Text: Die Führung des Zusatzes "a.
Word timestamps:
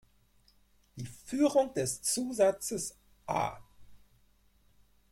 Die 0.95 1.05
Führung 1.05 1.75
des 1.75 2.01
Zusatzes 2.01 2.97
"a. 3.27 3.59